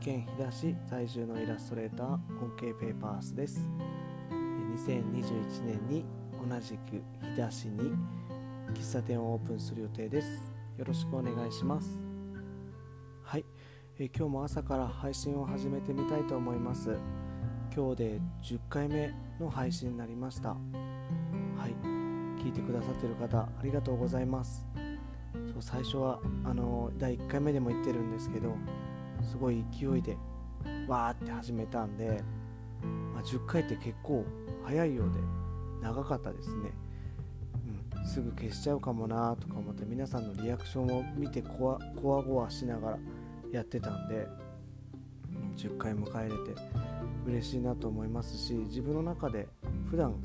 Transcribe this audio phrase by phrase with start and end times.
[0.00, 2.18] 県飛騨市在住のイラストレーター
[2.56, 3.68] OK ペーパースです。
[4.86, 6.06] 2021年に
[6.48, 7.92] 同じく飛騨市に
[8.72, 10.52] 喫茶店をオープンする予定です。
[10.78, 12.00] よろしくお願いします。
[13.22, 13.44] はい、
[13.98, 16.96] え今日も朝から配信を始めてみたいと思います。
[17.76, 20.50] 今日で10回目の配信になりました。
[20.50, 20.56] は
[21.68, 21.74] い。
[22.42, 24.66] 聞いてくださってる方ありがとうございます。
[25.52, 28.56] そう最初はあの第1回目でも言ってるんですけど
[29.22, 30.16] すごい勢いで
[30.88, 32.22] わーって始めたんで、
[33.14, 34.24] まあ、10回って結構
[34.64, 35.20] 早いようで
[35.82, 36.72] 長かったですね、
[37.96, 42.98] うん、すぐ消しちゃうかもなとか思って皆さんのリアクションを見てこわこわごわしながら
[43.52, 44.28] やってたんで、
[45.56, 46.60] 10回迎えれて
[47.26, 49.48] 嬉しいなと思いますし自分の中で
[49.90, 50.20] 普段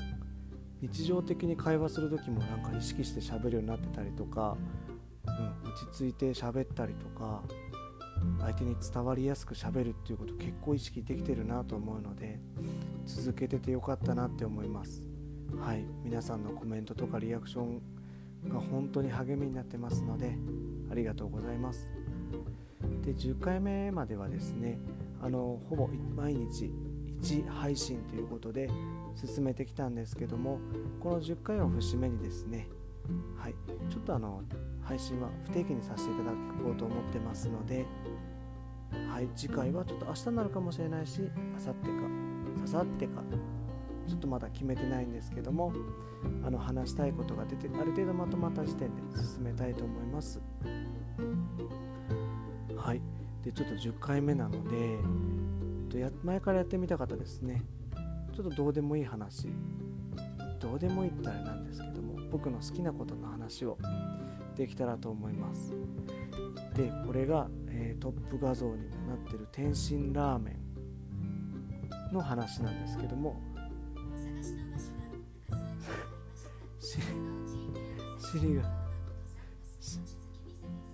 [0.80, 4.56] 日常的に会話する時もなんか意識して喋るようになってたりとか、
[5.26, 7.42] うん、落ち着いて喋ったりとか
[8.40, 12.38] 相手に伝わりやすくしゃべるっていうこと結構意識できてるなと思うので
[13.04, 15.08] 続けててよかったなって思います。
[15.60, 15.84] はい。
[16.04, 17.82] 皆さんのコメントとかリアクション
[18.48, 20.36] が本当に励みになってますので
[20.90, 21.92] ありがとうございます。
[23.02, 24.78] で10回目まではですね
[25.22, 26.70] あのほぼ毎日
[27.22, 28.68] 1配信ということで
[29.14, 30.58] 進めてきたんですけども
[31.00, 32.68] この10回を節目にですね
[33.36, 33.54] はい。
[33.90, 34.42] ちょっとあの
[34.82, 36.30] 配信は不定期にさせていただ
[36.62, 37.86] こうと思ってますので
[39.10, 39.28] はい。
[39.34, 43.22] 次回はちょっと明日になるかもしれないし明後日かささってか
[44.06, 45.72] ちょっとまだ決めてないんですけども
[46.44, 50.40] あの話したいことが出てある程度まとまった時点で進めたいと思います。
[52.76, 53.02] はい。
[53.42, 54.98] でちょっと10回目なので
[56.24, 57.62] 前からやってみたかったですね。
[58.34, 59.48] ちょっとどうでもいい話
[60.66, 63.78] どうでもいいってあれなんですけども僕の好きなことの話を
[64.56, 65.72] できたらと思います。
[66.74, 70.56] でこれが、えー、トップ画像にもなってる天津ラーメ
[72.10, 73.40] ンの話なんですけども。
[76.80, 76.98] シ
[78.40, 78.62] リが。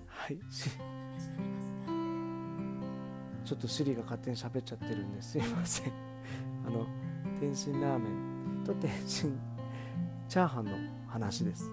[0.06, 0.38] はい
[3.44, 5.92] ちょっとシリが勝手に喋っちゃってるんですいません。
[6.66, 6.86] あの
[7.40, 9.51] 天津ラーメンと天津
[10.32, 10.70] チャーハンの
[11.08, 11.70] 話です。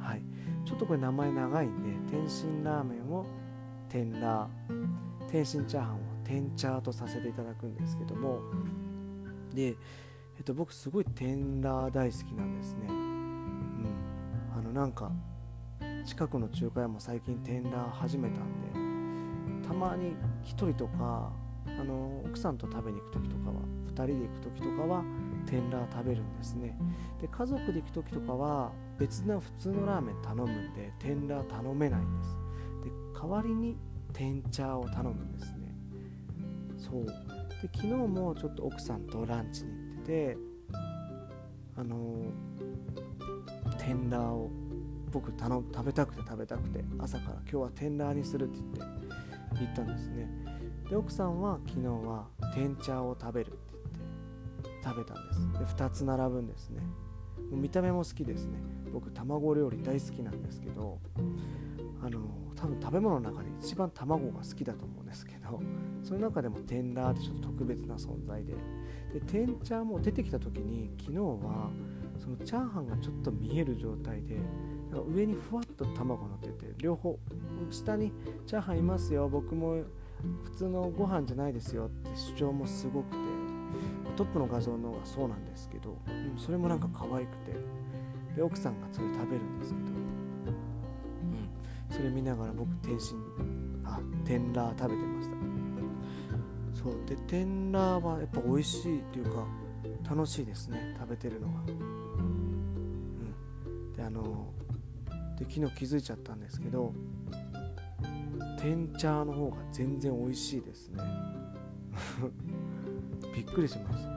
[0.00, 0.22] はい。
[0.64, 3.26] ちょっとこれ名前長いんで天津ラーメンを
[3.90, 8.40] 天ラー天津チャーハンを天チャーとさせていただくんですけども。
[9.52, 9.76] で、
[10.38, 12.86] えっと、僕すごい天ラー大好きなんですね。
[12.88, 13.86] うん。
[14.56, 15.12] あのなんか
[16.06, 20.12] 近くの中華屋も最近天ラー始めたんでたまに
[20.44, 21.30] 1人とか
[21.66, 23.56] あの奥さんと食べに行く時とかは
[23.88, 25.04] 2人で行く時とかは
[25.46, 26.76] 天ラー食べるんですね。
[27.20, 32.36] で家族で行く時とかは別な普通のラーメン頼むんで天ラー頼めないんです。
[32.84, 33.76] で代わりに
[34.12, 35.74] 天茶を頼むんですね。
[36.76, 37.06] そう。
[37.06, 37.12] で
[37.74, 40.36] 昨日もちょっと奥さんとランチに行ってて
[41.76, 44.50] あのー、天ラーを
[45.10, 49.16] 僕頼食べたくて食べたくて朝から今日は天ラーにするって言って
[49.60, 50.28] 言ったんですね。
[50.90, 53.58] で奥さんは昨日は天茶を食べる。
[54.82, 55.76] 食べたんです。
[55.76, 56.82] で2つ並ぶんですね。
[57.50, 58.58] もう見た目も好きですね。
[58.92, 60.98] 僕卵料理大好きなんですけど
[62.02, 62.20] あの
[62.56, 65.60] 多分食べ物の中で一番卵が好きだと思うんですけど
[66.02, 68.54] その中でもテンラーってちょっと特別な存在で。
[69.12, 71.70] で天チャーも出てきた時に昨日は
[72.18, 74.38] そのチャーハンがちょっと見える状態で
[75.06, 77.18] 上にふわっと卵乗ってて両方
[77.70, 78.12] 下に
[78.46, 79.82] チャーハンいますよ僕も
[80.44, 83.41] 普通のご飯じゃないですよって主張もすごくて。
[84.16, 87.52] トップの画像の方がそうなんですけど、うん、それもなんか可愛くて
[88.36, 89.94] で奥さんがそれ食べるんですけど、うん、
[91.90, 93.16] それ見ながら僕天津
[93.84, 95.36] あ天ラー食べてました。
[96.82, 96.94] そう。
[97.06, 99.46] で天ラーはやっぱ美味しいっていうか
[100.08, 100.96] 楽しいですね。
[100.98, 102.02] 食べてるのがうん。
[103.94, 104.52] であの
[105.38, 106.92] で昨日気づいちゃったんですけど
[108.60, 111.02] 天茶の方が全然美味しいですね
[113.44, 114.08] びっくりします。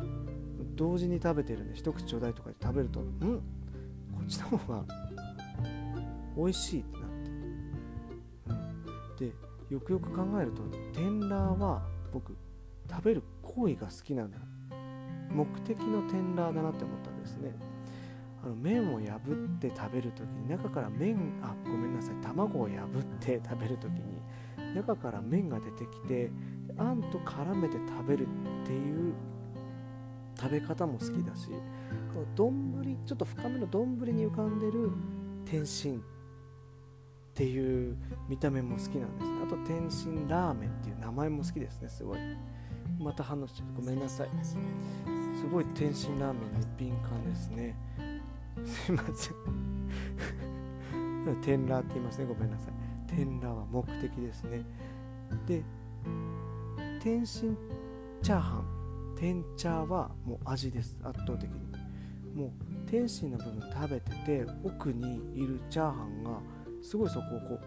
[0.75, 3.03] 同時に食べてるんで一口ちょうだいとかで食べるとん？
[3.19, 4.83] こっちの方が
[6.37, 7.09] 美味しいってなっ
[9.17, 9.35] て、うん、で
[9.71, 10.61] よくよく考えると
[10.93, 11.81] 天ラーは
[12.13, 12.35] 僕
[12.89, 14.37] 食べる行為が好きなんだ。
[15.31, 17.55] 目的の天ラーだなって思ったんですね。
[18.43, 19.17] あの麺を破
[19.55, 22.15] って食べる時に中から麺あごめんなさい。
[22.21, 24.21] 卵を破って食べる時に
[24.75, 26.31] 中から麺が出てきて
[26.77, 28.27] あんと絡めて食べる
[28.63, 29.13] っていう
[30.37, 31.47] 食べ方も好きだし
[32.13, 34.91] この丼ちょっと深めの丼に浮かんでる
[35.45, 36.01] 天津っ
[37.33, 37.97] ていう
[38.29, 39.39] 見た目も好きなんですね。
[39.43, 42.19] あと天津ラーメンっていう名前も好きですねすごい。
[42.97, 44.29] また反応しちゃうごめんなさい。
[44.43, 44.55] す
[45.51, 47.75] ごい天津ラーメンに敏感ですね。
[48.65, 49.35] すいません。
[51.43, 52.73] 天ラーって言いますねごめんなさい。
[53.07, 54.63] 天ラーは目的ですね。
[55.45, 55.61] で
[57.05, 57.55] 天津
[58.23, 60.97] チャーハン天チャーはもう味です。
[61.03, 61.55] 圧倒的に
[62.33, 66.39] もう天津の部分食べてて奥にいるチャーハンが
[66.81, 67.59] すごいそこをこう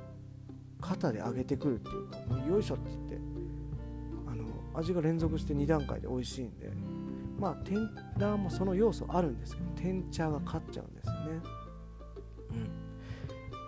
[0.81, 2.09] 肩で上げてくるっていう。
[2.09, 3.19] かもうよいしょって言って
[4.27, 4.45] あの
[4.75, 6.73] 味が連続して2段階で美味しいんで
[7.39, 7.77] まあ天
[8.19, 11.41] ラーもその要素あるんですけど天茶が勝っちゃうんですよね。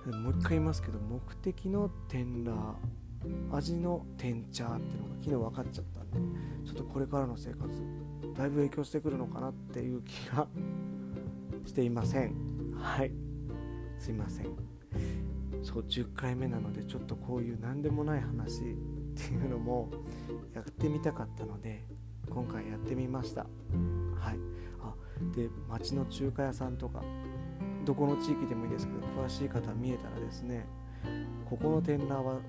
[0.09, 0.25] うん。
[0.25, 2.75] もう一回言いますけど目的の天ラー。
[3.53, 6.19] 味の天茶っていうの昨日分かっちゃったんで
[6.67, 7.69] ちょっとこれからの生活
[8.37, 10.47] だいぶ影響してくるのかなっていう気が
[11.67, 12.35] していません。
[12.75, 13.13] はい。
[13.99, 14.47] すいません。
[15.63, 18.65] そう10回目なのでちょっとこういう何でもない話っ
[19.15, 19.91] ていうのも
[20.55, 21.85] やってみたかったので
[22.31, 23.43] 今回やってみました。
[23.43, 24.39] はい。
[24.81, 24.95] あ
[25.37, 27.03] で町の中華屋さんとか
[27.85, 30.67] どこの地域でもいいですけど詳しい方見えたらですね
[31.49, 32.41] ここの天ラーはも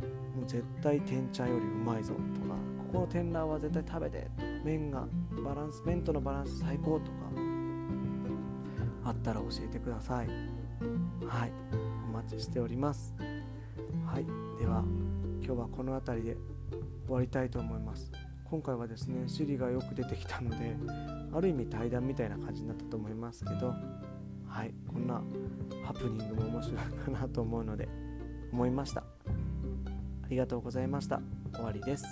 [0.43, 4.27] う絶対天茶よりうまいぞとかここの天ラーは絶対食べて
[4.63, 5.07] 麺が
[5.43, 7.11] バランス麺とのバランス最高とか
[9.03, 10.27] あったら教えてください。
[11.25, 11.51] はい。
[12.07, 13.15] お待ちしております。
[14.05, 14.25] はい。
[14.59, 14.83] では
[15.43, 16.37] 今日はこの辺りで
[17.07, 18.11] 終わりたいと思います。
[18.45, 20.75] 今回はですねシリがよく出てきたので
[21.33, 23.73] ある意味対談みたいな感じになったと思いますけど
[24.47, 24.73] はい。
[24.87, 25.21] こんな
[25.85, 27.87] ハプニングも面白いかなと思うので
[28.51, 29.01] 思いました。
[29.01, 31.21] ありがとうございました。
[31.53, 32.05] 終わりです。